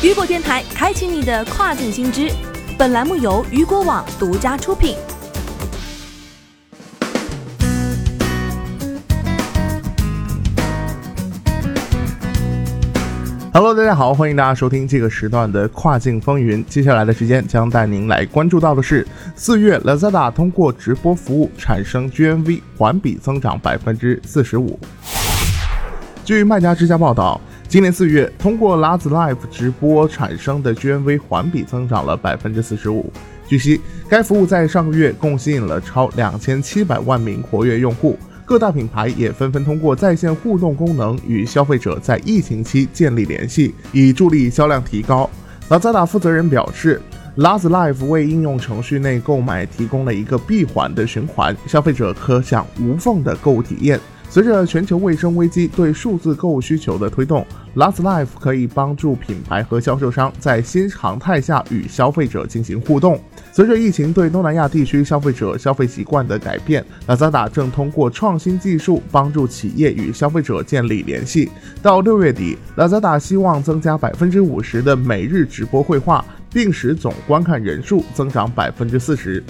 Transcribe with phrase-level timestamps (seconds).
[0.00, 2.30] 雨果电台开启你的跨境新知。
[2.78, 4.94] 本栏目由雨果网独家出品。
[13.52, 16.64] Hello，大家好，欢迎大家收听这个时段的跨境风云。
[16.66, 19.04] 接下来的时间将带您来关注到的是，
[19.34, 24.78] 四月 Lazada 通过直播服务产生 GMV 环比增长百分之四十五。
[26.24, 33.12] 据卖家之家报道，今年四月通过 Laz Live 直播产生的 GMV 环比增长了百分之四十五。
[33.46, 33.78] 据悉，
[34.08, 38.18] 该服务在上个月共吸引了超两千七百万名活跃用户。
[38.46, 45.28] 各大品牌也纷纷通过在线互动功能与消费者在疫情期建立联系，以助力销量提高。
[45.68, 46.98] Lazada 负责人表示
[47.36, 54.00] ，Laz Live 为应用程序内购买提供了一个闭环的循环，消费者可享无缝的购物体验。
[54.30, 63.18] 随着全球卫生危机对数字购物需求的推动，Last Life 可以帮助品牌和销售商在新常态下与消费者进行互动。
[63.52, 71.50] 随着疫情对东南亚地区消费者消费习惯的改变，Lazada 正通过创新技术帮助企业与消费者建立联系。
[71.82, 79.42] 到六月底，Lazada 希望增加百分之五十的每日直播会话，并使总观看人数增长百分之四十。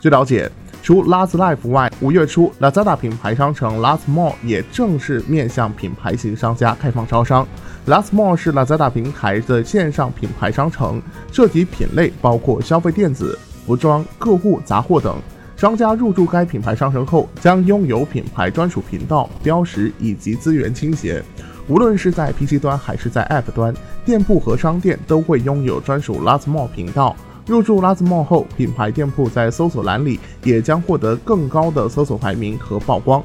[0.00, 0.50] 据了解，
[0.84, 7.48] 除 Laz Live 外，五月初，Lazada 品牌商城 Laz Mall 也正式面向品牌型商家开放招商。
[7.86, 11.00] Laz Mall 是 Lazada 平台的线上品牌商城，
[11.32, 13.38] 涉及品类包括消费电子。
[13.64, 15.16] 服装、客户杂货等
[15.56, 21.24] 商家入驻该品牌商城后，将拥有品牌专属频道、标识以及资源倾斜。
[21.66, 23.72] 无论是在 PC 端还是在 App 端，
[24.04, 27.16] 店铺和商店都会拥有专属 Laz Mall 频道。
[27.46, 33.22] 入驻 Laz Mall 后，品牌店铺在搜索栏里也将获得更高的搜索排名和曝光。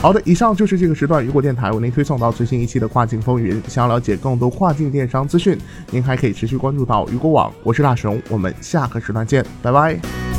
[0.00, 3.62] 好的，以上就是这个时段雨果电台为您推送到最新一期的跨境风云。
[3.68, 5.56] 想要了解更多跨境电商资讯，
[5.90, 7.52] 您还可以持续关注到雨果网。
[7.62, 10.31] 我是大熊，我们下个时段见，拜拜。